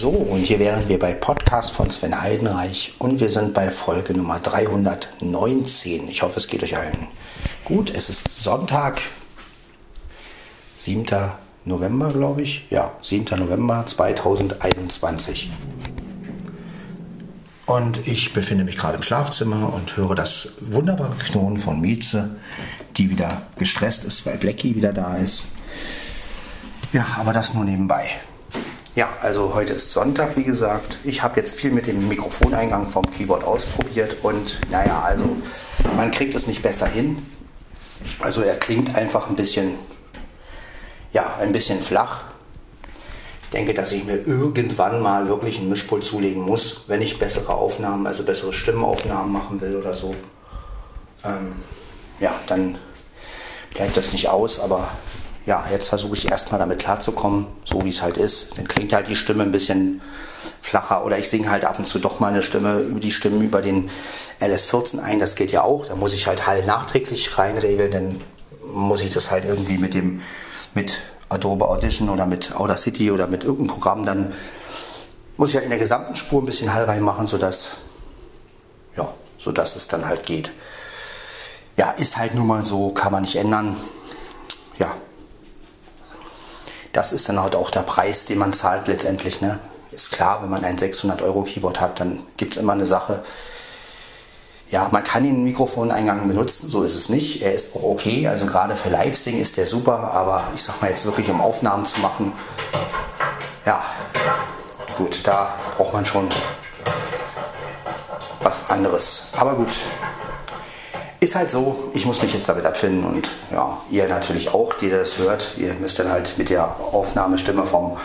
[0.00, 4.14] So, und hier wären wir bei Podcast von Sven Heidenreich und wir sind bei Folge
[4.14, 6.06] Nummer 319.
[6.06, 7.08] Ich hoffe, es geht euch allen
[7.64, 7.90] gut.
[7.90, 9.00] Es ist Sonntag,
[10.76, 11.04] 7.
[11.64, 12.70] November, glaube ich.
[12.70, 13.40] Ja, 7.
[13.40, 15.50] November 2021.
[17.66, 22.36] Und ich befinde mich gerade im Schlafzimmer und höre das wunderbare Knurren von Mieze,
[22.96, 25.46] die wieder gestresst ist, weil Blackie wieder da ist.
[26.92, 28.08] Ja, aber das nur nebenbei.
[28.98, 30.98] Ja, also heute ist Sonntag, wie gesagt.
[31.04, 35.36] Ich habe jetzt viel mit dem Mikrofoneingang vom Keyboard ausprobiert und naja, also
[35.94, 37.24] man kriegt es nicht besser hin.
[38.18, 39.76] Also er klingt einfach ein bisschen,
[41.12, 42.22] ja, ein bisschen flach.
[43.44, 47.54] Ich denke, dass ich mir irgendwann mal wirklich einen Mischpult zulegen muss, wenn ich bessere
[47.54, 50.16] Aufnahmen, also bessere Stimmenaufnahmen machen will oder so.
[51.24, 51.52] Ähm,
[52.18, 52.78] ja, dann
[53.74, 54.88] bleibt das nicht aus, aber
[55.48, 58.58] ja, jetzt versuche ich erstmal damit klarzukommen, so wie es halt ist.
[58.58, 60.02] Dann klingt halt die Stimme ein bisschen
[60.60, 63.40] flacher oder ich singe halt ab und zu doch mal eine Stimme über die Stimmen
[63.40, 63.88] über den
[64.42, 65.18] LS14 ein.
[65.18, 65.86] Das geht ja auch.
[65.86, 68.20] Da muss ich halt Hall nachträglich reinregeln, dann
[68.74, 70.20] muss ich das halt irgendwie mit dem
[70.74, 71.00] mit
[71.30, 74.34] Adobe Audition oder mit Audacity oder mit irgendeinem Programm dann
[75.38, 77.76] muss ich halt in der gesamten Spur ein bisschen Hall reinmachen, sodass
[78.98, 79.08] ja,
[79.38, 80.52] sodass es dann halt geht.
[81.78, 83.76] Ja, ist halt nun mal so, kann man nicht ändern.
[84.78, 84.94] Ja,
[86.92, 89.40] das ist dann halt auch der Preis, den man zahlt letztendlich.
[89.40, 89.58] Ne?
[89.90, 93.22] Ist klar, wenn man ein 600 Euro Keyboard hat, dann gibt es immer eine Sache.
[94.70, 97.42] Ja, man kann den Mikrofoneingang benutzen, so ist es nicht.
[97.42, 100.90] Er ist auch okay, also gerade für Live-Sing ist der super, aber ich sag mal
[100.90, 102.32] jetzt wirklich, um Aufnahmen zu machen,
[103.64, 103.82] ja,
[104.96, 106.28] gut, da braucht man schon
[108.42, 109.28] was anderes.
[109.36, 109.74] Aber gut,
[111.20, 114.90] ist halt so, ich muss mich jetzt damit abfinden und ja, ihr natürlich auch, die
[114.90, 115.54] das hört.
[115.56, 117.96] Ihr müsst dann halt mit der Aufnahmestimme vom,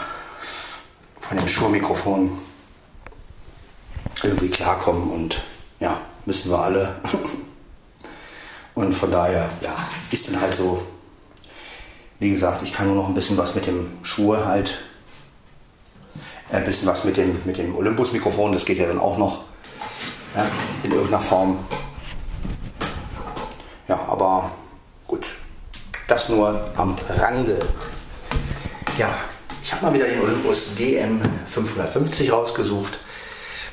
[1.19, 2.37] von dem Schurmikrofon
[4.23, 5.41] irgendwie klarkommen und
[5.79, 6.95] ja, müssen wir alle.
[8.75, 9.75] und von daher, ja,
[10.11, 10.81] ist dann halt so.
[12.19, 14.79] Wie gesagt, ich kann nur noch ein bisschen was mit dem Schuhe halt,
[16.49, 19.43] äh, ein bisschen was mit dem, mit dem Olympus-Mikrofon, das geht ja dann auch noch
[20.35, 20.45] ja,
[20.83, 21.59] in irgendeiner Form.
[23.87, 24.51] Ja, aber
[25.07, 25.27] gut.
[26.07, 27.59] Das nur am Rande.
[28.97, 29.09] Ja,
[29.63, 32.99] ich habe mal wieder den Olympus DM 550 rausgesucht,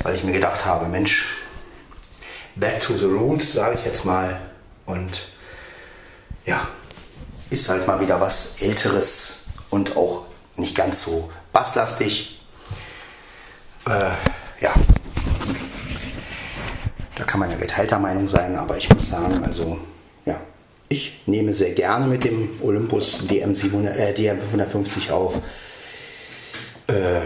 [0.02, 1.26] weil ich mir gedacht habe, Mensch,
[2.56, 4.40] back to the rules, sage ich jetzt mal.
[4.86, 5.28] Und
[6.46, 6.66] ja,
[7.50, 10.22] ist halt mal wieder was Älteres und auch
[10.56, 12.40] nicht ganz so basslastig.
[13.86, 14.10] Äh,
[14.60, 14.72] ja,
[17.16, 19.78] da kann man ja geteilter Meinung sein, aber ich muss sagen, also
[20.90, 25.38] ich nehme sehr gerne mit dem Olympus DM700, äh, DM550 auf.
[26.88, 27.20] Äh,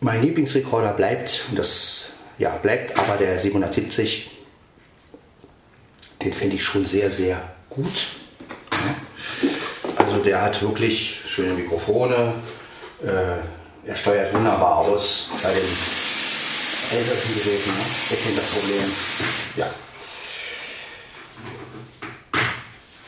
[0.00, 4.30] mein Lieblingsrekorder bleibt, das ja, bleibt aber der 770.
[6.22, 7.92] Den finde ich schon sehr, sehr gut.
[9.96, 12.34] Also der hat wirklich schöne Mikrofone.
[13.02, 17.70] Äh, er steuert wunderbar aus bei den älteren Geräten.
[17.70, 17.84] Ne?
[18.10, 18.92] Ihr kennt das Problem.
[19.56, 19.68] Ja.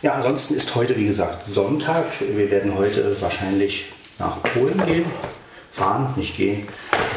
[0.06, 2.04] Ja, ansonsten ist heute, wie gesagt, Sonntag.
[2.20, 3.86] Wir werden heute wahrscheinlich
[4.20, 5.04] nach Polen gehen.
[5.72, 6.68] Fahren, nicht gehen.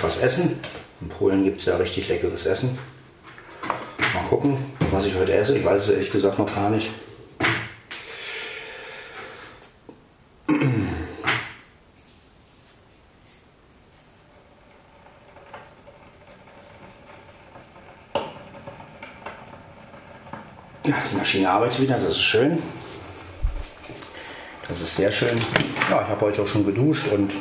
[0.01, 0.59] Was essen.
[0.99, 2.79] In Polen gibt es ja richtig leckeres Essen.
[4.15, 4.57] Mal gucken,
[4.89, 5.55] was ich heute esse.
[5.55, 6.89] Ich weiß es ehrlich gesagt noch gar nicht.
[20.87, 22.57] Ja, die Maschine arbeitet wieder, das ist schön.
[24.69, 25.35] Das ist sehr schön.
[25.89, 27.33] Ja, ich habe heute auch schon geduscht und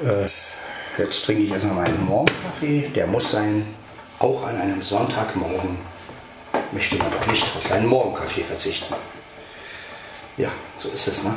[0.00, 0.24] äh,
[0.96, 2.88] jetzt trinke ich erstmal meinen Morgenkaffee.
[2.94, 3.66] Der muss sein.
[4.20, 5.76] Auch an einem Sonntagmorgen
[6.70, 8.94] möchte man doch nicht auf seinen Morgenkaffee verzichten.
[10.36, 11.34] Ja, so ist es, ne?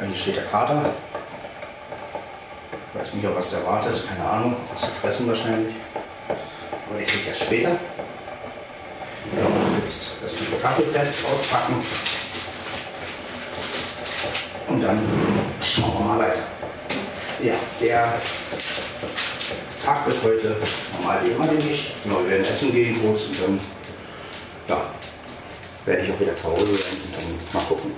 [0.00, 0.90] Hier steht der Kater.
[2.94, 5.74] Ich weiß nicht, ob was der wartet, keine Ahnung, was zu fressen wahrscheinlich.
[6.28, 7.78] Aber der kriegt das später.
[9.88, 11.82] Jetzt das Kaffeeplatz auspacken.
[14.66, 15.00] Und dann
[15.62, 16.42] schauen wir mal weiter.
[17.40, 18.20] Ja, der
[19.82, 20.58] Tag wird heute
[20.92, 21.94] normal wie immer, denke ich.
[22.04, 23.60] Wir werden essen gehen kurz und dann
[24.68, 24.90] ja,
[25.86, 27.94] werde ich auch wieder zu Hause sein und dann mal gucken,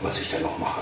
[0.00, 0.80] was ich dann noch mache.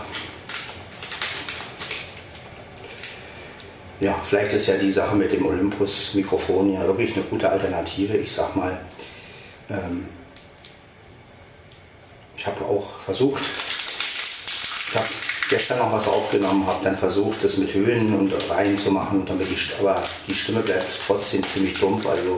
[4.01, 8.17] Ja, vielleicht ist ja die Sache mit dem Olympus-Mikrofon ja wirklich eine gute Alternative.
[8.17, 8.79] Ich sag mal,
[9.71, 10.09] ähm,
[12.37, 13.43] ich habe auch versucht,
[14.89, 15.09] Ich habe
[15.49, 19.49] gestern noch was aufgenommen, habe dann versucht, das mit Höhen und Reihen zu machen, damit
[19.51, 22.07] die, aber die Stimme bleibt trotzdem ziemlich dumpf.
[22.07, 22.37] Also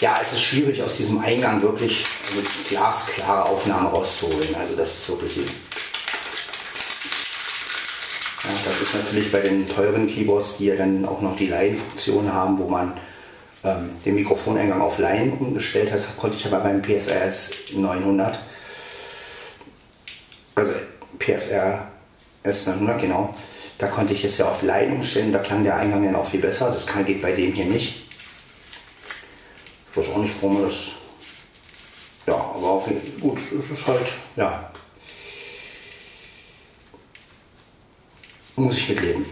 [0.00, 4.54] ja, es ist schwierig aus diesem Eingang wirklich eine glasklare Aufnahme rauszuholen.
[4.54, 5.46] Also das ist wirklich.
[8.64, 12.58] Das ist natürlich bei den teuren Keyboards, die ja dann auch noch die Line-Funktion haben,
[12.58, 12.94] wo man
[13.64, 15.98] ähm, den Mikrofoneingang auf Line umgestellt hat.
[15.98, 18.38] Das konnte ich aber beim PSRS 900.
[20.54, 20.72] Also
[21.18, 21.88] PSR
[22.44, 23.34] S900, genau.
[23.78, 26.40] Da konnte ich es ja auf Line umstellen, da klang der Eingang dann auch viel
[26.40, 26.70] besser.
[26.72, 28.06] Das kann, geht bei dem hier nicht.
[29.90, 30.74] Ich weiß auch nicht, warum das.
[32.26, 32.88] Ja, aber auf,
[33.20, 34.70] gut, es ist halt, ja.
[38.58, 39.24] Muss ich mitleben.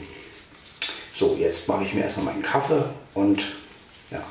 [1.13, 3.43] So, jetzt mache ich mir erstmal meinen Kaffee und
[4.13, 4.23] ja.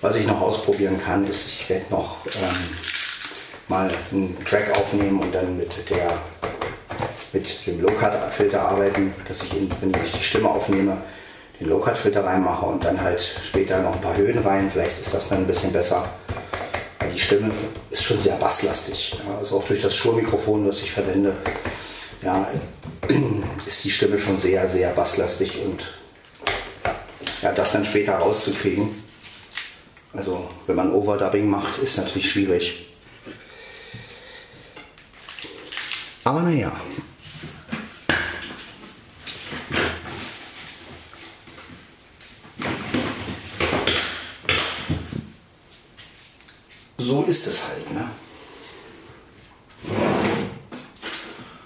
[0.00, 2.78] Was ich noch ausprobieren kann, ist, ich werde noch ähm,
[3.68, 6.20] mal einen Track aufnehmen und dann mit der
[7.32, 11.00] mit dem Low-Cut-Filter arbeiten, dass ich, wenn ich die Stimme aufnehme,
[11.60, 14.70] den Low-Cut-Filter reinmache und dann halt später noch ein paar Höhen rein.
[14.72, 16.08] Vielleicht ist das dann ein bisschen besser.
[16.98, 17.50] Weil die Stimme
[17.90, 19.16] ist schon sehr basslastig.
[19.26, 21.34] Ja, also auch durch das Schurmikrofon, das ich verwende,
[22.22, 22.46] ja,
[23.66, 25.86] ist die Stimme schon sehr, sehr basslastig und
[27.42, 29.02] ja, das dann später rauszukriegen.
[30.12, 32.86] Also wenn man Overdubbing macht, ist natürlich schwierig.
[36.24, 36.72] Aber naja,
[47.08, 47.90] so ist es halt.
[47.90, 48.06] Ne?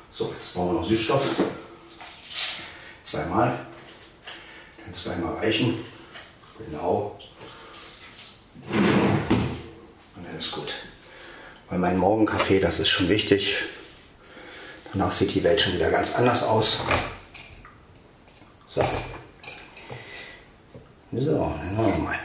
[0.09, 1.29] So, jetzt brauchen wir noch Süßstoff.
[3.03, 3.67] Zweimal.
[4.85, 5.85] Kann zweimal reichen.
[6.59, 7.19] Genau.
[8.69, 10.75] Und dann ist gut.
[11.69, 13.56] Weil mein Morgenkaffee, das ist schon wichtig.
[14.93, 16.83] Danach sieht die Welt schon wieder ganz anders aus.
[18.69, 18.83] So.
[21.12, 22.19] So, dann machen wir mal.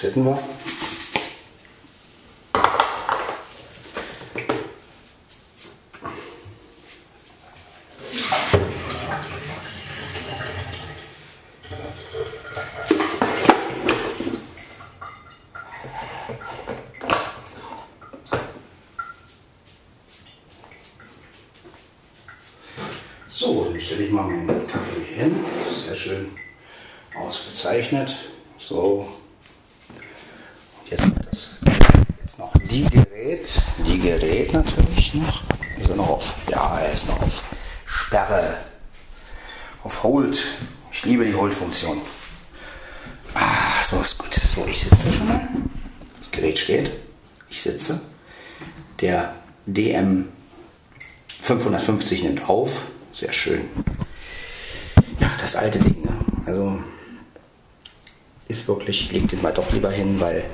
[0.00, 0.38] Das hätten wir.
[23.28, 25.44] So, dann stelle ich mal meinen Kaffee hin.
[25.70, 26.30] Sehr schön
[27.18, 28.16] ausgezeichnet.
[28.56, 29.08] So.
[30.82, 31.60] Und jetzt wird das
[32.22, 33.62] jetzt noch die Gerät.
[33.86, 34.52] Die Gerät
[35.14, 35.42] natürlich noch.
[35.78, 36.34] Ist er noch auf?
[36.48, 37.42] Ja, er ist noch auf
[37.84, 38.58] Sperre.
[39.82, 40.42] Auf Hold.
[40.92, 42.00] Ich liebe die Hold-Funktion.
[43.34, 44.40] Ah, so ist gut.
[44.54, 45.48] So, ich sitze schon mal.
[46.18, 46.90] Das Gerät steht.
[47.48, 48.00] Ich sitze.
[49.00, 49.34] Der
[49.66, 50.28] DM
[51.40, 52.82] 550 nimmt auf.
[53.12, 53.62] Sehr schön.
[55.18, 56.02] Ja, das alte Ding.
[56.02, 56.18] Ne?
[56.46, 56.78] Also
[58.48, 60.44] ist wirklich, ich leg den mal doch lieber hin, weil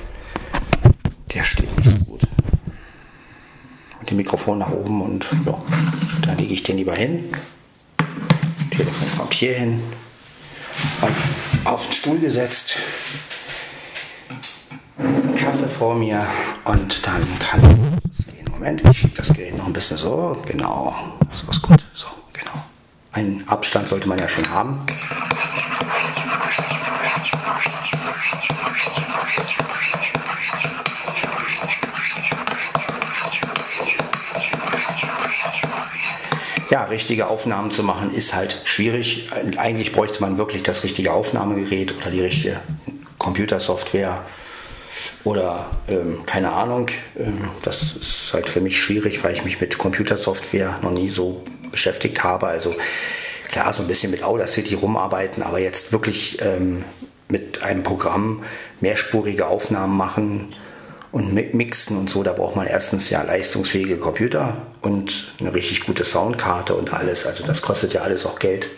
[1.32, 2.05] der steht nicht
[4.16, 5.58] dem Mikrofon nach oben und ja,
[6.22, 7.24] da lege ich den lieber hin.
[8.70, 9.82] Telefon kommt hier hin.
[11.64, 12.76] Auf den Stuhl gesetzt.
[15.36, 16.26] Kaffee vor mir
[16.64, 18.50] und dann kann es gehen.
[18.50, 20.36] Moment, ich schiebe das Gerät noch ein bisschen so.
[20.46, 20.94] Genau,
[21.34, 21.84] so ist gut.
[21.94, 22.64] So, genau.
[23.12, 24.80] Einen Abstand sollte man ja schon haben.
[36.70, 39.30] Ja, richtige Aufnahmen zu machen ist halt schwierig.
[39.56, 42.60] Eigentlich bräuchte man wirklich das richtige Aufnahmegerät oder die richtige
[43.18, 44.24] Computersoftware
[45.22, 46.88] oder ähm, keine Ahnung.
[47.16, 51.44] Ähm, das ist halt für mich schwierig, weil ich mich mit Computersoftware noch nie so
[51.70, 52.46] beschäftigt habe.
[52.48, 52.74] Also
[53.48, 56.84] klar, so ein bisschen mit Audacity rumarbeiten, aber jetzt wirklich ähm,
[57.28, 58.42] mit einem Programm
[58.80, 60.54] mehrspurige Aufnahmen machen
[61.12, 66.04] und mixen und so, da braucht man erstens ja leistungsfähige Computer und eine richtig gute
[66.04, 67.26] Soundkarte und alles.
[67.26, 68.68] Also das kostet ja alles auch Geld.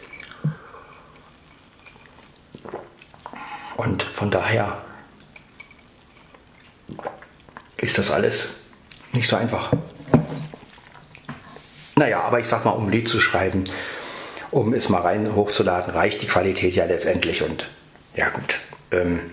[3.76, 4.82] Und von daher
[7.76, 8.64] ist das alles
[9.12, 9.72] nicht so einfach.
[11.96, 13.64] Naja, aber ich sag mal, um ein Lied zu schreiben,
[14.50, 17.42] um es mal rein hochzuladen, reicht die Qualität ja letztendlich.
[17.42, 17.68] Und
[18.14, 18.58] ja gut,
[18.92, 19.32] ähm,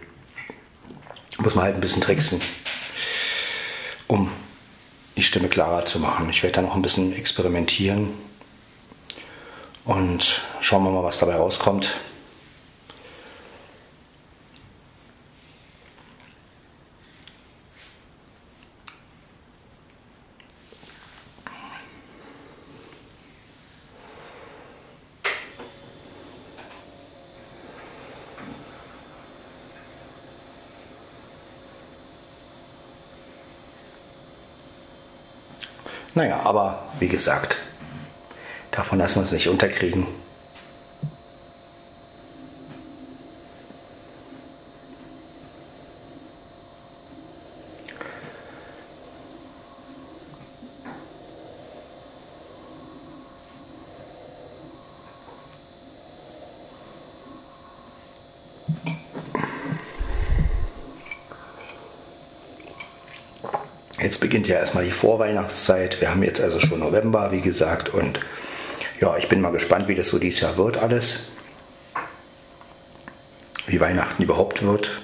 [1.38, 2.40] muss man halt ein bisschen tricksen,
[4.08, 4.30] um
[5.16, 6.30] die Stimme klarer zu machen.
[6.30, 8.10] Ich werde da noch ein bisschen experimentieren
[9.86, 11.94] und schauen wir mal, was dabei rauskommt.
[36.16, 37.58] Naja, aber wie gesagt,
[38.72, 40.08] davon lassen wir uns nicht unterkriegen.
[64.06, 66.02] Jetzt beginnt ja erstmal die Vorweihnachtszeit.
[66.02, 67.90] Wir haben jetzt also schon November, wie gesagt.
[67.90, 68.20] Und
[69.00, 71.26] ja, ich bin mal gespannt, wie das so dieses Jahr wird alles.
[73.68, 75.00] Wie Weihnachten überhaupt wird.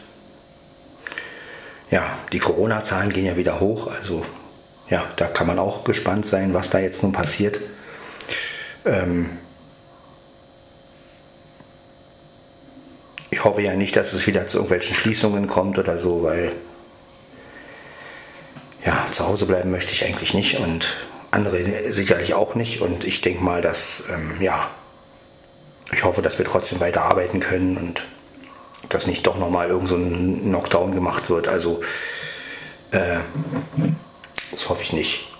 [1.91, 3.93] Ja, die Corona-Zahlen gehen ja wieder hoch.
[3.93, 4.25] Also
[4.89, 7.59] ja, da kann man auch gespannt sein, was da jetzt nun passiert.
[8.85, 9.37] Ähm
[13.29, 16.53] ich hoffe ja nicht, dass es wieder zu irgendwelchen Schließungen kommt oder so, weil
[19.21, 20.95] zu Hause bleiben möchte ich eigentlich nicht und
[21.29, 22.81] andere sicherlich auch nicht.
[22.81, 24.71] Und ich denke mal, dass, ähm, ja,
[25.93, 28.03] ich hoffe, dass wir trotzdem weiter arbeiten können und
[28.89, 31.47] dass nicht doch nochmal irgend so ein Knockdown gemacht wird.
[31.47, 31.81] Also,
[32.89, 33.19] äh,
[34.49, 35.31] das hoffe ich nicht.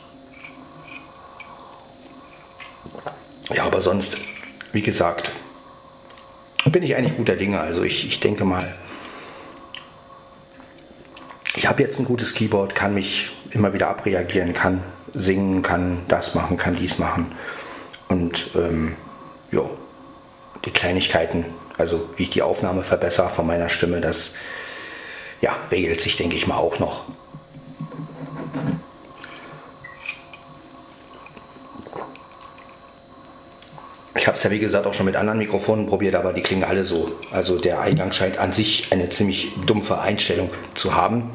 [3.52, 4.18] Ja, aber sonst,
[4.74, 5.32] wie gesagt,
[6.66, 7.60] bin ich eigentlich guter Dinge.
[7.60, 8.76] Also ich, ich denke mal,
[11.56, 16.36] ich habe jetzt ein gutes Keyboard, kann mich immer wieder abreagieren, kann singen, kann das
[16.36, 17.34] machen, kann dies machen.
[18.08, 18.96] Und ähm,
[19.52, 19.64] ja,
[20.66, 21.46] die Kleinigkeiten,
[21.78, 24.34] also wie ich die Aufnahme verbessere von meiner Stimme, das
[25.42, 27.06] ja, regelt sich, denke ich mal, auch noch.
[34.16, 36.64] Ich habe es ja wie gesagt auch schon mit anderen Mikrofonen probiert, aber die klingen
[36.64, 37.12] alle so.
[37.32, 41.32] Also der Eingang scheint an sich eine ziemlich dumpfe Einstellung zu haben.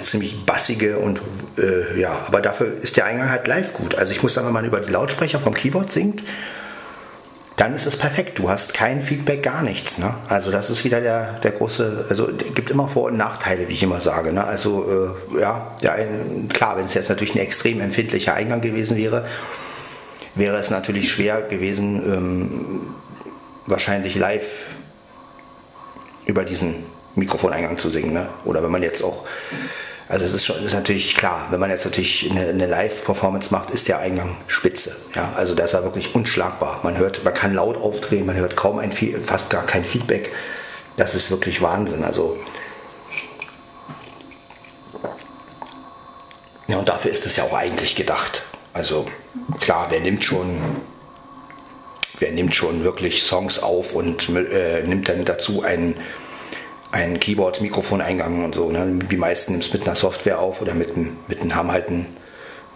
[0.00, 1.20] Eine ziemlich bassige und
[1.58, 3.94] äh, ja, aber dafür ist der Eingang halt live gut.
[3.94, 6.24] Also ich muss sagen, wenn man über die Lautsprecher vom Keyboard singt,
[7.56, 8.38] dann ist es perfekt.
[8.38, 9.98] Du hast kein Feedback, gar nichts.
[9.98, 10.14] Ne?
[10.28, 13.82] Also das ist wieder der, der große, also gibt immer Vor- und Nachteile, wie ich
[13.82, 14.32] immer sage.
[14.32, 14.42] Ne?
[14.44, 18.96] Also äh, ja, der ein, klar, wenn es jetzt natürlich ein extrem empfindlicher Eingang gewesen
[18.96, 19.26] wäre,
[20.34, 22.80] wäre es natürlich schwer gewesen, ähm,
[23.66, 24.48] wahrscheinlich live
[26.26, 28.12] über diesen Mikrofoneingang zu singen.
[28.12, 28.28] Ne?
[28.44, 29.24] Oder wenn man jetzt auch,
[30.10, 33.70] also es ist schon ist natürlich klar, wenn man jetzt natürlich eine, eine Live-Performance macht,
[33.70, 34.96] ist der Eingang spitze.
[35.14, 35.32] Ja?
[35.36, 36.80] Also da ist er wirklich unschlagbar.
[36.82, 40.32] Man hört, man kann laut aufdrehen, man hört kaum ein, fast gar kein Feedback.
[40.96, 42.02] Das ist wirklich Wahnsinn.
[42.02, 42.36] Also
[46.66, 48.42] ja, und dafür ist es ja auch eigentlich gedacht.
[48.72, 49.06] Also
[49.60, 50.58] klar, wer nimmt schon
[52.18, 55.94] wer nimmt schon wirklich Songs auf und äh, nimmt dann dazu einen
[56.92, 58.70] ein Keyboard, Mikrofoneingang und so.
[58.70, 58.98] Ne?
[59.10, 62.06] Die meisten nehmen es mit einer Software auf oder mit, mit einem, haben halt ein,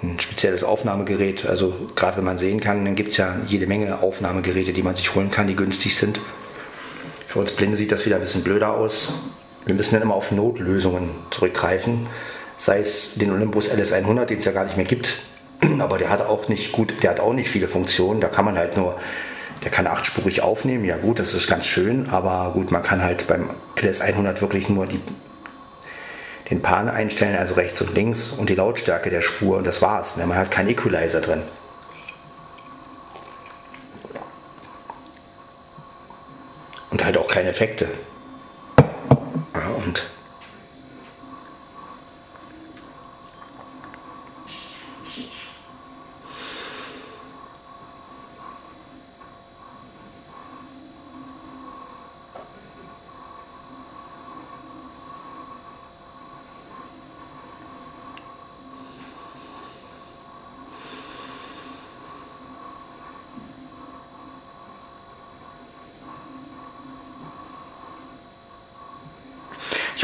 [0.03, 1.47] ein spezielles Aufnahmegerät.
[1.47, 4.97] Also gerade wenn man sehen kann, dann gibt es ja jede Menge Aufnahmegeräte, die man
[4.97, 6.21] sich holen kann, die günstig sind.
[7.27, 9.25] Für uns Blinde sieht das wieder ein bisschen blöder aus.
[9.67, 12.07] Wir müssen dann immer auf Notlösungen zurückgreifen.
[12.57, 15.15] Sei es den Olympus LS100, den es ja gar nicht mehr gibt.
[15.81, 18.21] Aber der hat auch nicht gut, der hat auch nicht viele Funktionen.
[18.21, 19.01] Da kann man halt nur
[19.65, 23.27] der kann achtspurig aufnehmen, ja gut, das ist ganz schön, aber gut, man kann halt
[23.27, 25.01] beim LS100 wirklich nur die,
[26.51, 30.19] den Pan einstellen, also rechts und links und die Lautstärke der Spur und das war's.
[30.19, 31.43] Man hat keinen Equalizer drin.
[36.91, 37.89] Und halt auch keine Effekte.
[39.55, 40.05] Ja, und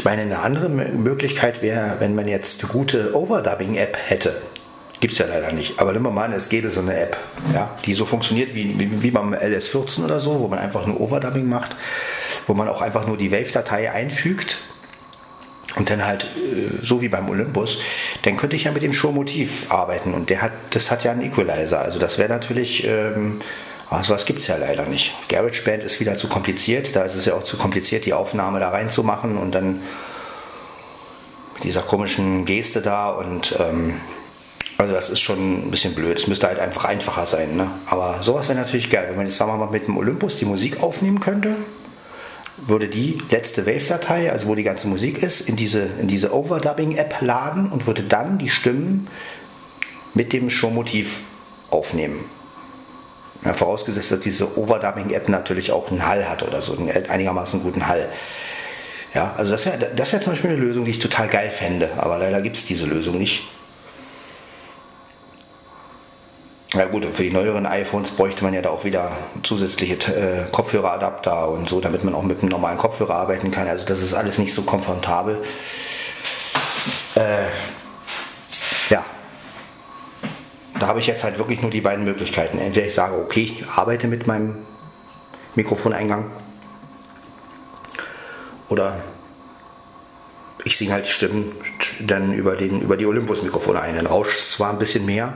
[0.11, 4.35] meine, eine andere Möglichkeit wäre, wenn man jetzt eine gute Overdubbing-App hätte.
[4.99, 5.79] Gibt es ja leider nicht.
[5.79, 7.17] Aber nehmen mal an, es gäbe so eine App,
[7.53, 10.99] ja, die so funktioniert wie, wie, wie beim LS14 oder so, wo man einfach nur
[10.99, 11.77] Overdubbing macht,
[12.45, 14.57] wo man auch einfach nur die Wave-Datei einfügt
[15.77, 17.77] und dann halt äh, so wie beim Olympus,
[18.23, 21.21] dann könnte ich ja mit dem Show-Motiv arbeiten und der hat, das hat ja einen
[21.21, 21.79] Equalizer.
[21.79, 23.39] Also das wäre natürlich, ähm,
[23.91, 25.13] also was gibt es ja leider nicht.
[25.27, 28.69] GarageBand ist wieder zu kompliziert, da ist es ja auch zu kompliziert, die Aufnahme da
[28.69, 29.81] reinzumachen und dann
[31.55, 33.99] mit dieser komischen Geste da und ähm,
[34.77, 36.17] also das ist schon ein bisschen blöd.
[36.17, 37.55] Es müsste halt einfach einfacher sein.
[37.55, 37.69] Ne?
[37.85, 40.45] Aber sowas wäre natürlich geil, wenn man jetzt sagen wir mal mit dem Olympus die
[40.45, 41.57] Musik aufnehmen könnte
[42.57, 47.21] würde die letzte Wave-Datei, also wo die ganze Musik ist, in diese, in diese Overdubbing-App
[47.21, 49.07] laden und würde dann die Stimmen
[50.13, 51.21] mit dem Showmotiv
[51.69, 52.23] aufnehmen.
[53.43, 57.87] Ja, vorausgesetzt, dass diese Overdubbing-App natürlich auch einen Hall hat oder so, einen einigermaßen guten
[57.87, 58.07] Hall.
[59.13, 61.89] Ja, also das wäre das wär zum Beispiel eine Lösung, die ich total geil fände,
[61.97, 63.43] aber leider gibt es diese Lösung nicht.
[66.73, 69.11] Ja gut, für die neueren iPhones bräuchte man ja da auch wieder
[69.43, 73.67] zusätzliche äh, Kopfhöreradapter und so, damit man auch mit einem normalen Kopfhörer arbeiten kann.
[73.67, 75.41] Also das ist alles nicht so komfortabel.
[77.15, 77.47] Äh,
[78.89, 79.03] ja,
[80.81, 82.57] da habe ich jetzt halt wirklich nur die beiden Möglichkeiten.
[82.57, 84.55] Entweder ich sage, okay, ich arbeite mit meinem
[85.55, 86.31] Mikrofoneingang
[88.69, 89.01] oder
[90.63, 91.51] ich singe halt die Stimmen
[91.99, 93.95] dann über, den, über die Olympus-Mikrofone ein.
[93.95, 95.33] Dann rauscht es zwar ein bisschen mehr,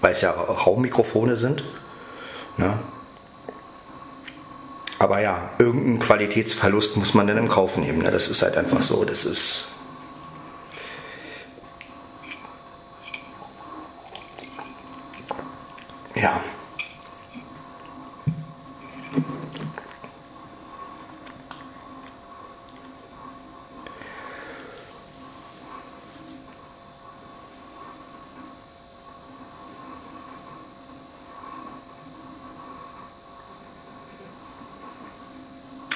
[0.00, 1.64] weil es ja Raummikrofone sind.
[2.56, 2.78] Ne?
[4.98, 7.98] Aber ja, irgendeinen Qualitätsverlust muss man dann im Kauf nehmen.
[7.98, 8.10] Ne?
[8.10, 9.04] Das ist halt einfach so.
[9.04, 9.68] Das ist.
[16.14, 16.40] Ja.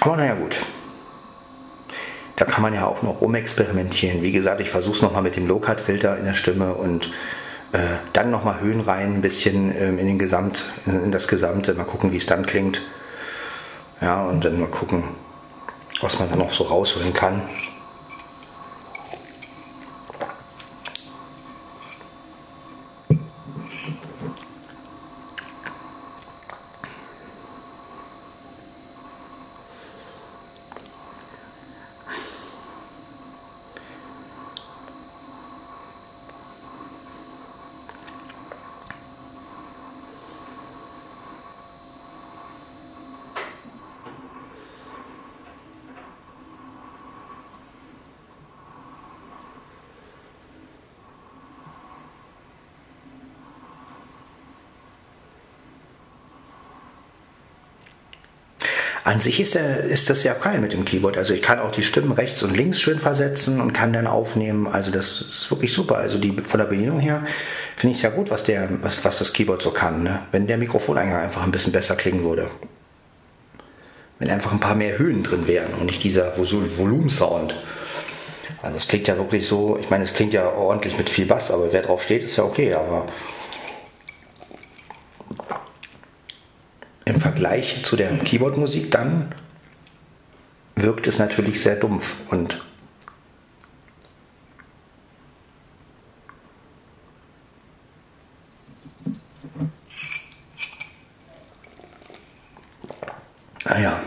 [0.01, 0.57] Aber naja gut.
[2.37, 4.21] Da kann man ja auch noch rumexperimentieren.
[4.21, 7.07] Wie gesagt, ich versuche es nochmal mit dem Low-Cut-Filter in der Stimme und
[7.73, 7.79] äh,
[8.13, 11.73] dann nochmal Höhen rein, ein bisschen ähm, in, den Gesamt, in das Gesamte.
[11.73, 12.83] Mal gucken, wie es dann klingt.
[14.03, 15.05] Ja, und dann mal gucken,
[16.03, 17.41] was man da noch so rausholen kann.
[59.11, 61.19] An sich ist, der, ist das ja geil mit dem Keyboard.
[61.19, 64.69] Also ich kann auch die Stimmen rechts und links schön versetzen und kann dann aufnehmen.
[64.69, 65.97] Also das ist wirklich super.
[65.97, 67.27] Also die von der Bedienung her
[67.75, 70.05] finde ich ja gut, was, der, was, was das Keyboard so kann.
[70.05, 70.23] Ne?
[70.31, 72.53] Wenn der Mikrofoneingang einfach ein bisschen besser klingen würde.
[74.21, 77.57] Wenn einfach ein paar mehr Höhen drin wären und nicht dieser Volumensound.
[78.63, 81.51] Also es klingt ja wirklich so, ich meine, es klingt ja ordentlich mit viel Bass,
[81.51, 82.75] aber wer drauf steht, ist ja okay.
[82.75, 83.09] Aber
[87.31, 89.33] Vergleich zu der Keyboard-Musik dann
[90.75, 92.61] wirkt es natürlich sehr dumpf und
[103.65, 104.01] naja.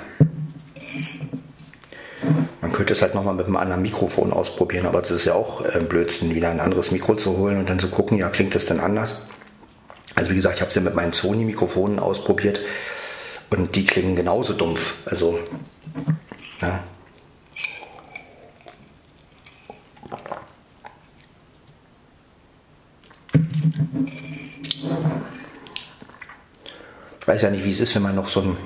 [2.60, 5.64] Man könnte es halt nochmal mit einem anderen Mikrofon ausprobieren, aber das ist ja auch
[5.64, 8.66] äh, Blödsinn, wieder ein anderes Mikro zu holen und dann zu gucken, ja, klingt das
[8.66, 9.22] denn anders?
[10.16, 12.60] Also wie gesagt, ich habe es ja mit meinen Sony-Mikrofonen ausprobiert
[13.60, 14.94] und die klingen genauso dumpf.
[15.06, 15.40] Also,
[16.62, 16.84] ja.
[27.20, 28.58] Ich weiß ja nicht, wie es ist, wenn man noch so ein,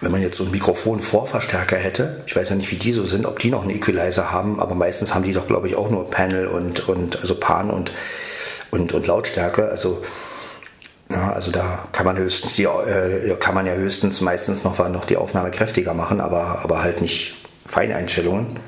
[0.00, 2.22] wenn man jetzt so ein Mikrofon-Vorverstärker hätte.
[2.26, 4.74] Ich weiß ja nicht, wie die so sind, ob die noch einen Equalizer haben, aber
[4.74, 7.90] meistens haben die doch, glaube ich, auch nur Panel und, und also Pan und,
[8.70, 9.68] und, und Lautstärke.
[9.68, 10.02] Also
[11.10, 15.04] ja, also da kann man höchstens die, äh, kann man ja höchstens meistens noch, noch
[15.04, 17.34] die Aufnahme kräftiger machen, aber, aber halt nicht
[17.66, 18.58] Feineinstellungen.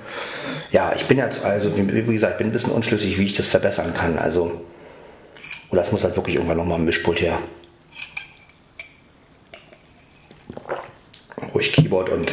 [0.71, 3.47] Ja, ich bin jetzt, also wie, wie gesagt, bin ein bisschen unschlüssig, wie ich das
[3.47, 4.19] verbessern kann.
[4.19, 4.61] Also,
[5.71, 7.39] oder es muss halt wirklich irgendwann nochmal ein Mischpult her.
[11.57, 12.31] wo ich Keyboard und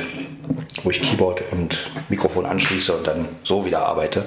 [0.84, 4.26] wo ich Keyboard und Mikrofon anschließe und dann so wieder arbeite.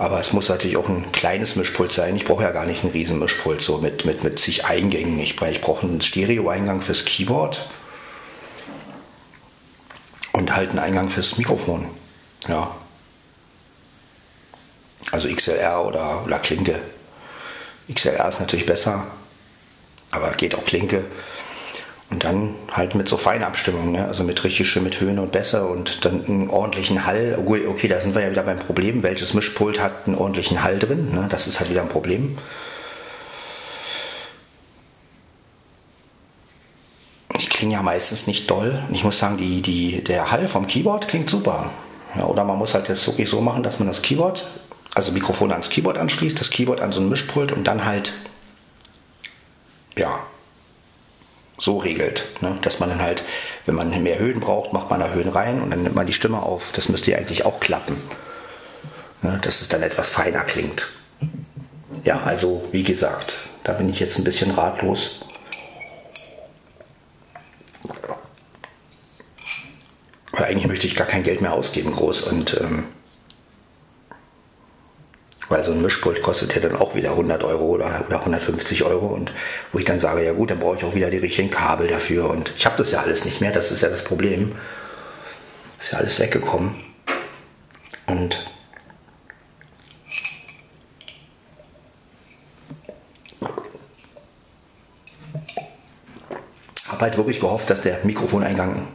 [0.00, 2.16] Aber es muss natürlich auch ein kleines Mischpult sein.
[2.16, 5.20] Ich brauche ja gar nicht ein riesen Mischpult, so mit, mit, mit zig Eingängen.
[5.20, 7.68] Ich, ich brauche einen Stereo-Eingang fürs Keyboard
[10.32, 11.86] und halt einen Eingang fürs Mikrofon.
[12.48, 12.74] Ja.
[15.10, 16.80] Also XLR oder, oder Klinke.
[17.92, 19.06] XLR ist natürlich besser,
[20.12, 21.04] aber geht auch Klinke.
[22.10, 24.04] Und dann halt mit so Feinabstimmung, ne?
[24.04, 27.38] also mit richtig schön mit Höhen und Bässe und dann einen ordentlichen Hall.
[27.46, 29.04] Okay, da sind wir ja wieder beim Problem.
[29.04, 31.12] Welches Mischpult hat einen ordentlichen Hall drin?
[31.12, 31.28] Ne?
[31.30, 32.36] Das ist halt wieder ein Problem.
[37.40, 38.82] Die klingen ja meistens nicht doll.
[38.92, 41.70] Ich muss sagen, die, die, der Hall vom Keyboard klingt super.
[42.16, 44.44] Ja, oder man muss halt jetzt wirklich so machen, dass man das Keyboard,
[44.96, 48.12] also Mikrofon ans Keyboard anschließt, das Keyboard an so ein Mischpult und dann halt,
[49.96, 50.18] ja,
[51.60, 52.24] so regelt.
[52.40, 52.58] Ne?
[52.62, 53.22] Dass man dann halt,
[53.66, 56.12] wenn man mehr Höhen braucht, macht man da Höhen rein und dann nimmt man die
[56.12, 56.72] Stimme auf.
[56.72, 57.96] Das müsste ja eigentlich auch klappen.
[59.22, 59.38] Ne?
[59.42, 60.88] Dass es dann etwas feiner klingt.
[62.04, 65.20] Ja, also wie gesagt, da bin ich jetzt ein bisschen ratlos.
[70.32, 72.22] Weil eigentlich möchte ich gar kein Geld mehr ausgeben, groß.
[72.22, 72.84] Und ähm,
[75.50, 79.08] weil so ein Mischpult kostet ja dann auch wieder 100 Euro oder, oder 150 Euro.
[79.08, 79.32] Und
[79.72, 82.30] wo ich dann sage, ja gut, dann brauche ich auch wieder die richtigen Kabel dafür.
[82.30, 84.54] Und ich habe das ja alles nicht mehr, das ist ja das Problem.
[85.80, 86.76] Ist ja alles weggekommen.
[88.06, 88.46] Und
[96.86, 98.86] habe halt wirklich gehofft, dass der Mikrofoneingang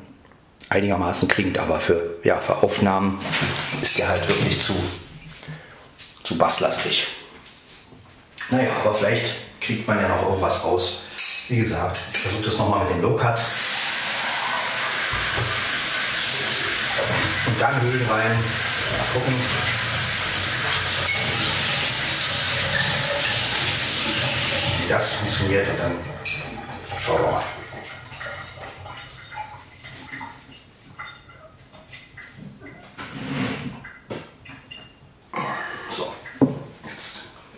[0.70, 3.20] einigermaßen klingt, aber für, ja, für Aufnahmen
[3.82, 4.74] ist der halt wirklich zu,
[6.26, 7.08] zu basslastig.
[8.50, 11.02] Naja, aber vielleicht kriegt man ja noch irgendwas raus.
[11.48, 13.40] Wie gesagt, ich versuche das nochmal mit dem Low-Cut.
[17.48, 18.32] Und dann Höhlen rein.
[18.32, 19.36] Mal gucken.
[24.82, 25.96] Wie das funktioniert und dann
[27.00, 27.44] schauen wir mal.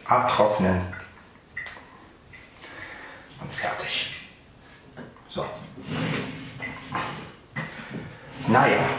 [0.08, 0.82] abtrocknen
[3.41, 4.15] und fertig.
[5.30, 5.45] So.
[8.47, 8.97] Naja.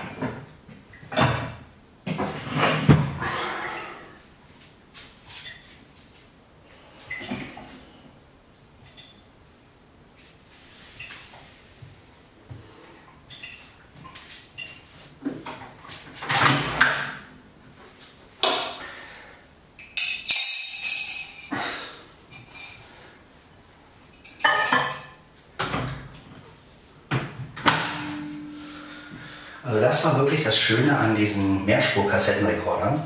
[29.68, 33.02] Also das war wirklich das Schöne an diesen Mehrspur-Kassettenrekordern.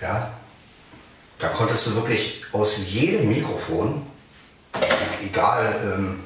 [0.00, 0.30] Ja,
[1.38, 4.06] da konntest du wirklich aus jedem Mikrofon,
[5.22, 6.20] egal, ähm,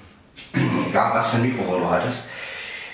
[0.88, 2.30] egal was für ein Mikrofon du hattest,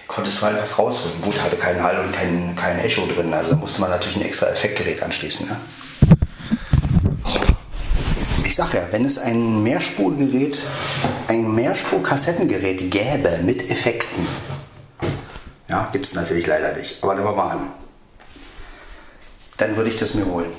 [0.07, 1.21] konntest du halt was rausholen.
[1.21, 4.47] Gut, hatte keinen Hall und kein, kein Echo drin, also musste man natürlich ein extra
[4.47, 5.47] Effektgerät anschließen.
[5.47, 5.57] Ne?
[8.47, 10.62] Ich sag ja, wenn es ein Mehrspurgerät,
[11.27, 14.27] ein Mehrspur-Kassettengerät gäbe mit Effekten,
[15.87, 17.03] gibt es natürlich leider nicht.
[17.03, 17.73] Aber nehmen wir mal an.
[19.57, 20.53] Dann würde ich das mir holen.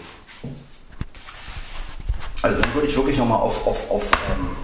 [2.41, 4.55] Also dann würde ich wirklich nochmal auf, auf, auf, ähm,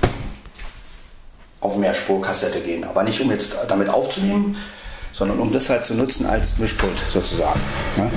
[1.62, 2.84] auf Mehrspurkassette gehen.
[2.84, 4.58] Aber nicht um jetzt damit aufzunehmen,
[5.14, 7.60] sondern um das halt zu nutzen als Mischpult sozusagen.
[7.98, 8.12] Ne?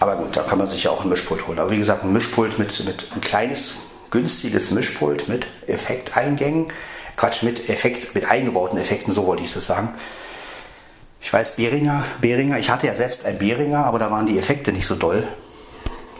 [0.00, 1.58] Aber gut, da kann man sich ja auch ein Mischpult holen.
[1.58, 3.74] Aber wie gesagt, ein Mischpult mit, mit ein kleines,
[4.10, 6.72] günstiges Mischpult mit Effekteingängen
[7.18, 9.88] Quatsch, mit Effekt, mit eingebauten Effekten, so wollte ich es sagen.
[11.20, 14.70] Ich weiß, Behringer, Behringer, ich hatte ja selbst ein Behringer, aber da waren die Effekte
[14.70, 15.26] nicht so doll.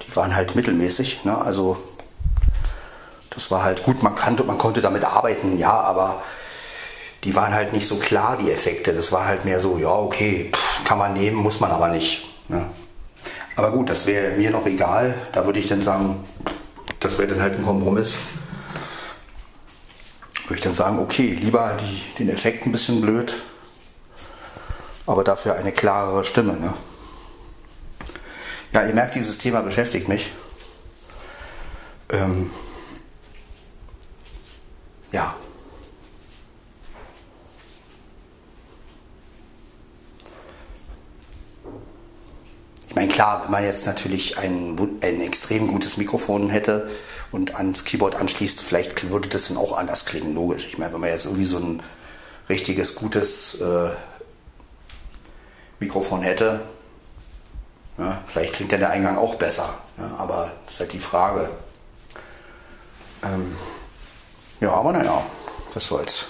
[0.05, 1.25] Die waren halt mittelmäßig.
[1.25, 1.39] Ne?
[1.41, 1.79] Also
[3.31, 6.21] das war halt gut, man, kannte, man konnte damit arbeiten, ja, aber
[7.23, 8.93] die waren halt nicht so klar, die Effekte.
[8.93, 10.51] Das war halt mehr so, ja, okay,
[10.85, 12.27] kann man nehmen, muss man aber nicht.
[12.49, 12.67] Ne?
[13.55, 15.15] Aber gut, das wäre mir noch egal.
[15.31, 16.25] Da würde ich dann sagen,
[16.99, 18.17] das wäre dann halt ein Kompromiss
[20.49, 23.43] würde ich dann sagen, okay, lieber die, den Effekt ein bisschen blöd,
[25.07, 26.55] aber dafür eine klarere Stimme.
[26.55, 26.73] Ne?
[28.73, 30.31] Ja, ihr merkt, dieses Thema beschäftigt mich.
[32.11, 32.51] Ähm,
[35.13, 35.35] ja.
[42.89, 46.91] Ich meine, klar, wenn man jetzt natürlich ein, ein extrem gutes Mikrofon hätte,
[47.31, 50.67] und ans Keyboard anschließt, vielleicht würde das dann auch anders klingen, logisch.
[50.67, 51.83] Ich meine, wenn man jetzt irgendwie so ein
[52.49, 53.91] richtiges, gutes äh,
[55.81, 56.63] Mikrofon hätte,
[57.99, 61.51] ja, vielleicht klingt ja der Eingang auch besser, ja, aber das ist halt die Frage.
[63.23, 63.57] Ähm,
[64.61, 65.23] ja, aber naja,
[65.75, 66.27] was soll's.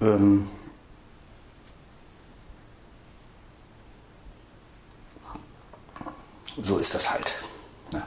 [0.00, 0.48] Ähm,
[6.60, 7.34] so ist das halt.
[7.92, 8.02] Ne?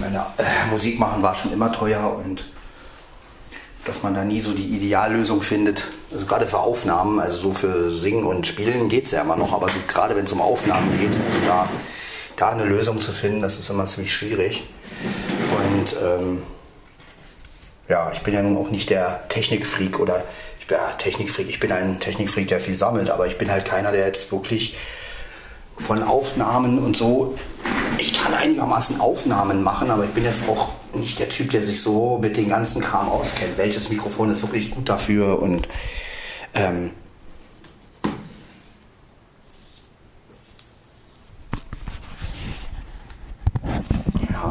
[0.00, 2.46] Meine, äh, Musik machen war schon immer teuer und
[3.84, 5.84] dass man da nie so die Ideallösung findet.
[6.12, 9.52] Also gerade für Aufnahmen, also so für Singen und Spielen geht es ja immer noch,
[9.52, 11.68] aber so gerade wenn es um Aufnahmen geht, also da,
[12.34, 14.64] da eine Lösung zu finden, das ist immer ziemlich schwierig.
[15.56, 16.42] Und ähm,
[17.88, 20.24] ja, ich bin ja nun auch nicht der Technikfreak oder
[20.58, 23.64] ich bin ja Technikfreak, ich bin ein Technikfreak, der viel sammelt, aber ich bin halt
[23.64, 24.76] keiner, der jetzt wirklich
[25.76, 27.38] von Aufnahmen und so.
[28.44, 32.36] Einigermaßen Aufnahmen machen, aber ich bin jetzt auch nicht der Typ, der sich so mit
[32.36, 33.56] den ganzen Kram auskennt.
[33.56, 35.66] Welches Mikrofon ist wirklich gut dafür und
[36.52, 36.90] ähm,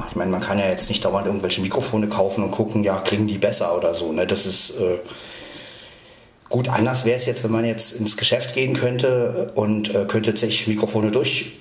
[0.09, 3.27] ich meine, man kann ja jetzt nicht dauernd irgendwelche Mikrofone kaufen und gucken, ja, klingen
[3.27, 4.11] die besser oder so.
[4.11, 4.25] Ne?
[4.25, 4.97] Das ist äh,
[6.49, 6.67] gut.
[6.67, 10.67] Anders wäre es jetzt, wenn man jetzt ins Geschäft gehen könnte und äh, könnte sich
[10.67, 11.59] Mikrofone durch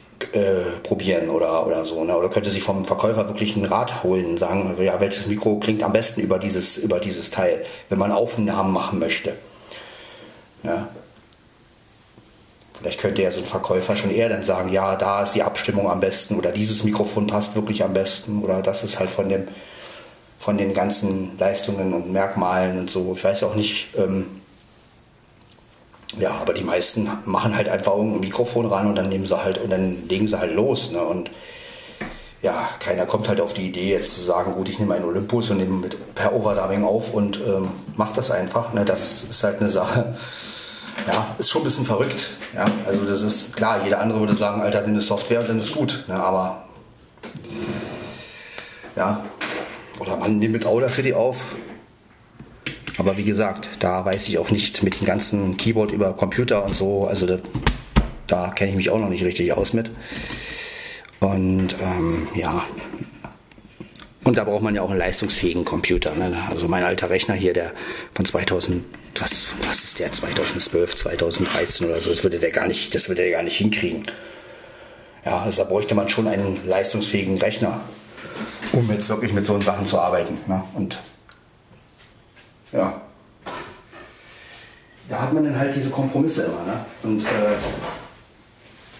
[0.92, 2.04] probieren oder, oder so.
[2.04, 2.14] Ne?
[2.14, 5.82] Oder könnte sich vom Verkäufer wirklich einen Rat holen und sagen, ja, welches Mikro klingt
[5.82, 9.34] am besten über dieses, über dieses Teil, wenn man Aufnahmen machen möchte.
[10.62, 10.86] Ne?
[12.74, 15.90] Vielleicht könnte ja so ein Verkäufer schon eher dann sagen, ja, da ist die Abstimmung
[15.90, 19.48] am besten oder dieses Mikrofon passt wirklich am besten oder das ist halt von dem
[20.36, 23.14] von den ganzen Leistungen und Merkmalen und so.
[23.16, 24.41] Ich weiß auch nicht, ähm,
[26.18, 29.58] ja, aber die meisten machen halt einfach ein Mikrofon ran und dann nehmen sie halt
[29.58, 30.90] und dann legen sie halt los.
[30.92, 31.00] Ne?
[31.00, 31.30] Und
[32.42, 35.50] ja, keiner kommt halt auf die Idee, jetzt zu sagen, gut, ich nehme einen Olympus
[35.50, 38.72] und nehme mit per Overdubbing auf und ähm, mach das einfach.
[38.74, 38.84] Ne?
[38.84, 40.16] Das ist halt eine Sache.
[41.06, 42.26] Ja, ist schon ein bisschen verrückt.
[42.54, 45.58] Ja, also das ist klar, jeder andere würde sagen, Alter, nimm eine Software und dann
[45.58, 46.04] ist gut.
[46.06, 46.14] Ne?
[46.14, 46.64] Aber
[48.96, 49.24] ja,
[49.98, 51.56] oder man nimmt mit Audacity auf,
[52.98, 56.74] aber wie gesagt, da weiß ich auch nicht mit dem ganzen Keyboard über Computer und
[56.74, 57.38] so, also da,
[58.26, 59.90] da kenne ich mich auch noch nicht richtig aus mit.
[61.20, 62.64] Und ähm, ja,
[64.24, 66.14] und da braucht man ja auch einen leistungsfähigen Computer.
[66.14, 66.36] Ne?
[66.48, 67.72] Also mein alter Rechner hier, der
[68.12, 68.84] von 2000,
[69.18, 73.22] was, was ist der, 2012, 2013 oder so, das würde der gar nicht, das würde
[73.22, 74.02] der gar nicht hinkriegen.
[75.24, 77.80] Ja, also da bräuchte man schon einen leistungsfähigen Rechner,
[78.72, 80.38] um jetzt wirklich mit so Sachen zu arbeiten.
[80.46, 80.62] Ne?
[80.74, 80.98] Und
[82.72, 83.00] ja.
[85.08, 86.84] Da hat man dann halt diese Kompromisse immer, ne?
[87.02, 87.56] Und äh,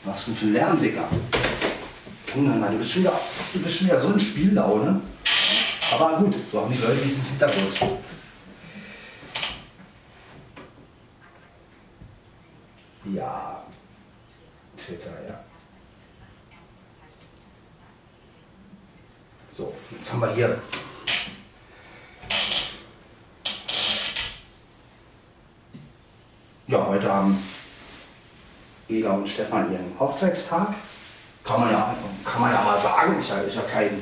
[0.05, 1.09] was denn für ein Lärm, Digga?
[2.35, 3.21] Junge, du bist schon wieder,
[3.53, 5.01] du bist schon wieder so ein Spiellaune.
[5.93, 7.99] Aber gut, so haben die Leute dieses Hintergrund.
[13.15, 13.63] Ja,
[14.77, 15.39] Twitter, ja.
[19.55, 20.59] So, jetzt haben wir hier
[26.69, 27.43] Ja, heute haben
[28.89, 30.75] Eda und Stefan ihren Hochzeitstag.
[31.45, 34.01] Kann man ja, kann man ja mal sagen, ist ja, ist ja kein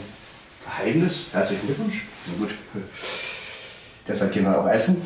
[0.64, 1.27] Geheimnis.
[1.33, 2.07] Herzlichen Glückwunsch.
[2.27, 2.55] Na gut.
[4.09, 5.01] Deshalb gehen wir auch essen.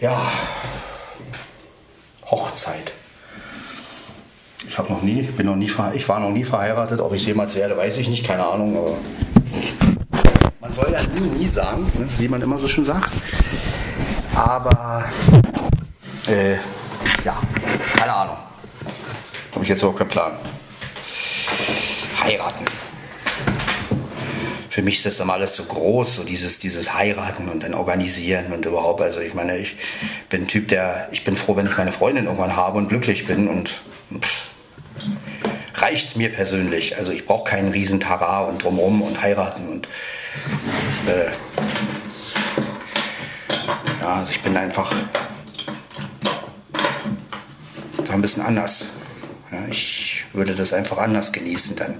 [0.00, 0.20] Ja,
[2.30, 2.92] Hochzeit.
[4.66, 7.00] Ich habe noch nie, bin noch nie, ich war noch nie verheiratet.
[7.00, 8.76] Ob ich jemals werde, weiß ich nicht, keine Ahnung.
[8.76, 8.96] Aber
[10.60, 13.10] man soll ja nie, nie sagen, ne, wie man immer so schön sagt.
[14.34, 15.04] Aber
[16.26, 16.54] äh,
[17.24, 17.40] ja,
[17.96, 18.36] keine Ahnung.
[19.52, 20.32] Habe ich jetzt auch keinen Plan.
[22.22, 22.64] Heiraten.
[24.68, 28.52] Für mich ist das immer alles so groß, so dieses, dieses Heiraten und dann organisieren
[28.52, 29.00] und überhaupt.
[29.00, 29.76] Also ich meine, ich
[30.28, 33.26] bin ein Typ, der, ich bin froh, wenn ich meine Freundin irgendwann habe und glücklich
[33.26, 33.82] bin und
[34.20, 34.48] pff,
[35.74, 36.96] reicht mir persönlich.
[36.96, 39.88] Also ich brauche keinen riesen Tara und drumherum und heiraten und
[41.08, 41.30] äh,
[44.14, 44.92] also ich bin einfach
[48.04, 48.86] da ein bisschen anders.
[49.52, 51.96] Ja, ich würde das einfach anders genießen dann.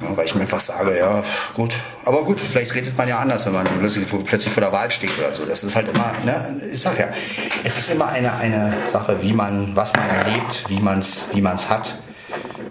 [0.00, 1.22] Ja, weil ich mir einfach sage, ja,
[1.54, 1.74] gut.
[2.04, 5.16] Aber gut, vielleicht redet man ja anders, wenn man plötzlich, plötzlich vor der Wahl steht
[5.18, 5.44] oder so.
[5.44, 7.08] Das ist halt immer, ne, ich sag ja,
[7.62, 11.40] es ist immer eine, eine Sache, wie man, was man erlebt, wie man es wie
[11.40, 11.98] man's hat.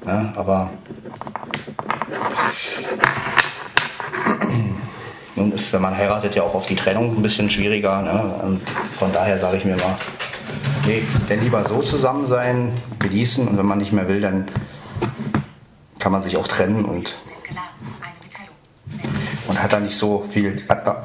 [0.06, 0.72] Ja, aber
[5.36, 8.02] Nun ist, wenn man heiratet, ja auch auf die Trennung ein bisschen schwieriger.
[8.02, 8.36] Ne?
[8.44, 8.62] Und
[8.98, 9.96] von daher sage ich mir mal,
[10.86, 14.48] nee, denn lieber so zusammen sein, genießen und wenn man nicht mehr will, dann
[16.00, 17.18] kann man sich auch trennen und,
[19.48, 20.58] und hat dann nicht so viel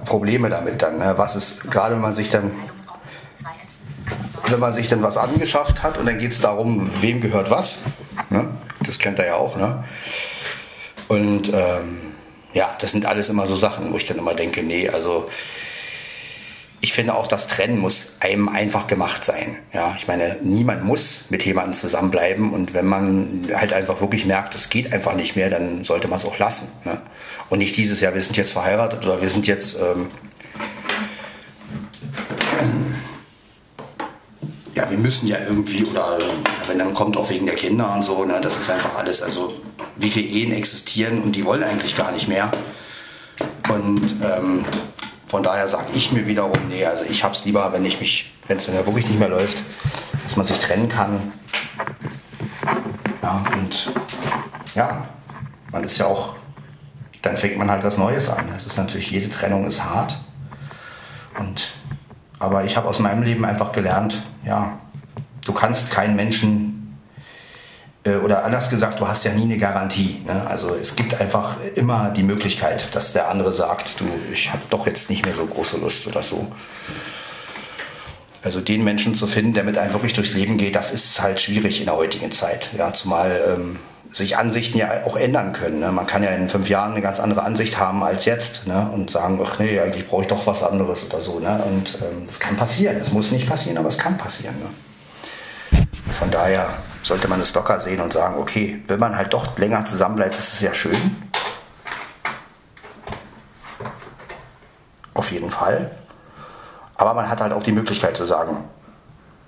[0.04, 0.98] Probleme damit dann.
[0.98, 1.14] Ne?
[1.16, 2.50] Was ist, gerade wenn man sich dann
[4.50, 7.80] wenn man sich dann was angeschafft hat und dann geht es darum, wem gehört was.
[8.30, 8.48] Ne?
[8.80, 9.56] Das kennt er ja auch.
[9.56, 9.84] Ne?
[11.08, 11.98] Und ähm,
[12.58, 15.30] ja, das sind alles immer so Sachen, wo ich dann immer denke, nee, also
[16.80, 19.58] ich finde auch, das Trennen muss einem einfach gemacht sein.
[19.72, 24.56] Ja, ich meine, niemand muss mit jemandem zusammenbleiben und wenn man halt einfach wirklich merkt,
[24.56, 26.68] es geht einfach nicht mehr, dann sollte man es auch lassen.
[26.84, 27.00] Ne?
[27.48, 30.08] Und nicht dieses Jahr, wir sind jetzt verheiratet oder wir sind jetzt ähm,
[34.74, 36.18] ja, wir müssen ja irgendwie, oder
[36.66, 39.54] wenn dann kommt auch wegen der Kinder und so, ne, das ist einfach alles, also
[39.98, 42.50] wie viele Ehen existieren und die wollen eigentlich gar nicht mehr.
[43.68, 44.64] Und ähm,
[45.26, 48.32] von daher sage ich mir wiederum, nee, also ich habe es lieber, wenn ich mich,
[48.46, 49.58] wenn es dann ja wirklich nicht mehr läuft,
[50.24, 51.32] dass man sich trennen kann.
[53.22, 53.92] Ja, und
[54.74, 55.04] ja,
[55.70, 56.34] man ist ja auch,
[57.22, 58.48] dann fängt man halt was Neues an.
[58.56, 60.16] Es ist natürlich, jede Trennung ist hart.
[61.38, 61.72] Und
[62.38, 64.78] aber ich habe aus meinem Leben einfach gelernt, ja,
[65.44, 66.67] du kannst keinen Menschen,
[68.24, 70.22] oder anders gesagt, du hast ja nie eine Garantie.
[70.24, 70.46] Ne?
[70.48, 74.86] Also es gibt einfach immer die Möglichkeit, dass der andere sagt, du, ich habe doch
[74.86, 76.50] jetzt nicht mehr so große Lust oder so.
[78.42, 81.40] Also den Menschen zu finden, der mit einem wirklich durchs Leben geht, das ist halt
[81.40, 82.70] schwierig in der heutigen Zeit.
[82.78, 83.78] Ja, zumal ähm,
[84.12, 85.80] sich Ansichten ja auch ändern können.
[85.80, 85.90] Ne?
[85.90, 88.90] Man kann ja in fünf Jahren eine ganz andere Ansicht haben als jetzt ne?
[88.94, 91.40] und sagen, ach nee, eigentlich brauche ich doch was anderes oder so.
[91.40, 91.62] Ne?
[91.66, 92.96] Und ähm, das kann passieren.
[93.00, 94.54] Es muss nicht passieren, aber es kann passieren.
[94.60, 95.86] Ne?
[96.12, 96.78] Von daher
[97.08, 100.52] sollte man es locker sehen und sagen, okay, wenn man halt doch länger zusammenbleibt, ist
[100.52, 101.16] es ja schön.
[105.14, 105.90] Auf jeden Fall.
[106.96, 108.64] Aber man hat halt auch die Möglichkeit zu sagen,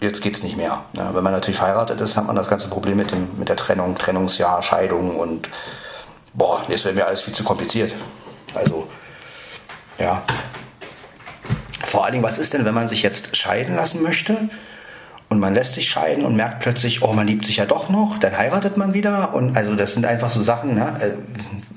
[0.00, 0.84] jetzt geht es nicht mehr.
[0.94, 3.56] Ja, wenn man natürlich verheiratet ist, hat man das ganze Problem mit, dem, mit der
[3.56, 5.50] Trennung, Trennungsjahr, Scheidung und
[6.32, 7.92] boah, jetzt wäre mir alles viel zu kompliziert.
[8.54, 8.88] Also,
[9.98, 10.22] ja.
[11.84, 14.48] Vor allen Dingen, was ist denn, wenn man sich jetzt scheiden lassen möchte
[15.30, 18.18] und man lässt sich scheiden und merkt plötzlich, oh, man liebt sich ja doch noch,
[18.18, 20.96] dann heiratet man wieder und also das sind einfach so Sachen, ne?
[21.00, 21.10] Äh,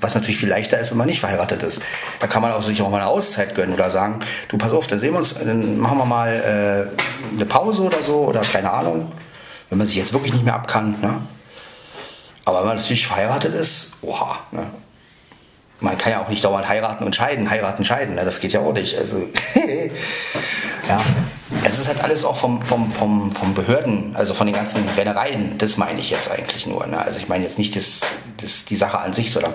[0.00, 1.80] was natürlich viel leichter ist, wenn man nicht verheiratet ist.
[2.20, 4.86] Da kann man auch sich auch mal eine Auszeit gönnen oder sagen, du pass auf,
[4.86, 8.70] dann sehen wir uns, dann machen wir mal äh, eine Pause oder so oder keine
[8.70, 9.10] Ahnung,
[9.70, 10.96] wenn man sich jetzt wirklich nicht mehr abkann.
[11.00, 11.20] Ne?
[12.44, 14.66] Aber wenn man natürlich verheiratet ist, oha, ne?
[15.80, 18.24] man kann ja auch nicht dauernd heiraten und scheiden, heiraten, scheiden, ne?
[18.24, 18.98] das geht ja auch nicht.
[18.98, 19.16] Also,
[20.88, 21.00] ja.
[21.66, 25.56] Es ist halt alles auch vom, vom, vom, vom Behörden, also von den ganzen Rennereien,
[25.56, 26.86] das meine ich jetzt eigentlich nur.
[26.86, 26.98] Ne?
[26.98, 28.00] Also ich meine jetzt nicht das,
[28.36, 29.54] das, die Sache an sich, sondern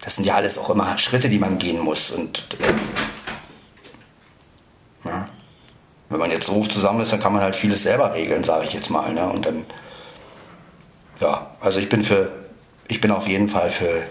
[0.00, 2.10] das sind ja alles auch immer Schritte, die man gehen muss.
[2.10, 2.72] Und äh,
[5.08, 5.28] ja,
[6.08, 8.72] wenn man jetzt so zusammen ist, dann kann man halt vieles selber regeln, sage ich
[8.72, 9.12] jetzt mal.
[9.12, 9.28] Ne?
[9.28, 9.66] Und dann,
[11.20, 12.32] ja, also ich bin für,
[12.88, 14.02] ich bin auf jeden Fall für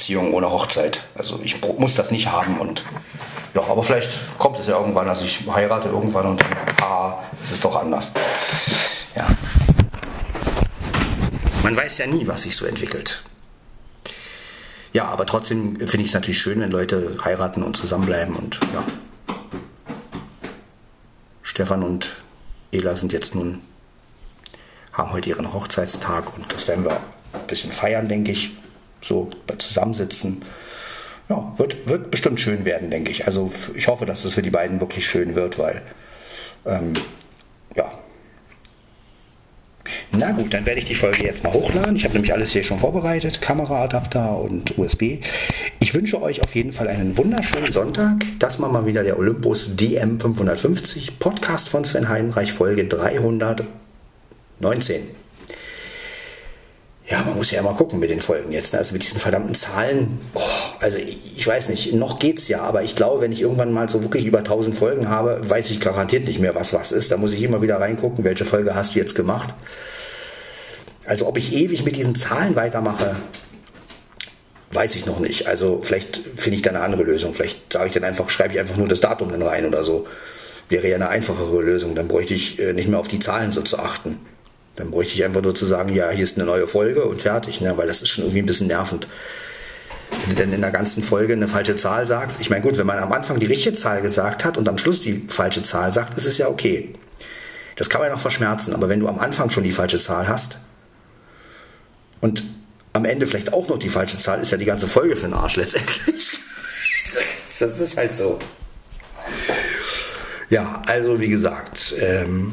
[0.00, 1.02] Beziehungen ohne Hochzeit.
[1.14, 2.82] Also ich muss das nicht haben und
[3.52, 7.50] ja, aber vielleicht kommt es ja irgendwann, dass ich heirate irgendwann und dann, ah, es
[7.50, 8.10] ist doch anders.
[9.14, 9.26] Ja.
[11.62, 13.22] Man weiß ja nie, was sich so entwickelt.
[14.94, 18.82] Ja, aber trotzdem finde ich es natürlich schön, wenn Leute heiraten und zusammenbleiben und ja.
[21.42, 22.08] Stefan und
[22.72, 23.60] Ela sind jetzt nun,
[24.94, 26.96] haben heute ihren Hochzeitstag und das werden wir
[27.34, 28.52] ein bisschen feiern, denke ich.
[29.02, 30.42] So zusammensitzen
[31.30, 33.26] ja, wird, wird bestimmt schön werden, denke ich.
[33.26, 35.80] Also ich hoffe, dass es für die beiden wirklich schön wird, weil
[36.66, 36.92] ähm,
[37.76, 37.90] ja.
[40.12, 41.96] Na gut, dann werde ich die Folge jetzt mal hochladen.
[41.96, 45.18] Ich habe nämlich alles hier schon vorbereitet, Kameraadapter und USB.
[45.78, 48.24] Ich wünsche euch auf jeden Fall einen wunderschönen Sonntag.
[48.38, 55.02] Das war mal wieder der Olympus DM 550 Podcast von Sven Heinreich, Folge 319
[57.10, 58.72] ja, man muss ja immer gucken mit den Folgen jetzt.
[58.72, 58.78] Ne?
[58.78, 60.20] Also mit diesen verdammten Zahlen.
[60.34, 60.40] Oh,
[60.78, 64.02] also ich weiß nicht, noch geht's ja, aber ich glaube, wenn ich irgendwann mal so
[64.02, 67.10] wirklich über 1000 Folgen habe, weiß ich garantiert nicht mehr, was was ist.
[67.10, 69.52] Da muss ich immer wieder reingucken, welche Folge hast du jetzt gemacht.
[71.04, 73.16] Also ob ich ewig mit diesen Zahlen weitermache,
[74.70, 75.48] weiß ich noch nicht.
[75.48, 77.34] Also vielleicht finde ich da eine andere Lösung.
[77.34, 80.06] Vielleicht sage ich dann einfach, schreibe ich einfach nur das Datum dann rein oder so.
[80.68, 81.96] Wäre ja eine einfachere Lösung.
[81.96, 84.20] Dann bräuchte ich äh, nicht mehr auf die Zahlen so zu achten.
[84.80, 87.60] Dann bräuchte ich einfach nur zu sagen, ja, hier ist eine neue Folge und fertig,
[87.60, 87.76] ne?
[87.76, 89.08] weil das ist schon irgendwie ein bisschen nervend.
[90.10, 92.86] Wenn du denn in der ganzen Folge eine falsche Zahl sagst, ich meine, gut, wenn
[92.86, 96.16] man am Anfang die richtige Zahl gesagt hat und am Schluss die falsche Zahl sagt,
[96.16, 96.94] ist es ja okay.
[97.76, 100.28] Das kann man ja noch verschmerzen, aber wenn du am Anfang schon die falsche Zahl
[100.28, 100.56] hast
[102.22, 102.42] und
[102.94, 105.34] am Ende vielleicht auch noch die falsche Zahl, ist ja die ganze Folge für den
[105.34, 106.38] Arsch letztendlich.
[107.60, 108.38] das ist halt so.
[110.48, 112.52] Ja, also wie gesagt, ähm,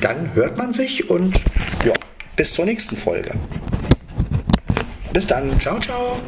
[0.00, 1.40] dann hört man sich und
[1.84, 1.92] ja,
[2.36, 3.32] bis zur nächsten Folge.
[5.12, 5.58] Bis dann.
[5.60, 6.20] Ciao, ciao.